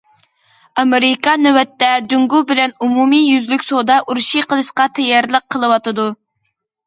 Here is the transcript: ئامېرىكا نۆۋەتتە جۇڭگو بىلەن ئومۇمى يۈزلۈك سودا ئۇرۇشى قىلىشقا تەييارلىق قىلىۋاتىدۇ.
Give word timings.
ئامېرىكا 0.83 1.33
نۆۋەتتە 1.41 1.89
جۇڭگو 2.13 2.39
بىلەن 2.51 2.73
ئومۇمى 2.87 3.19
يۈزلۈك 3.21 3.67
سودا 3.67 3.99
ئۇرۇشى 4.07 4.43
قىلىشقا 4.53 4.87
تەييارلىق 5.01 5.47
قىلىۋاتىدۇ. 5.57 6.09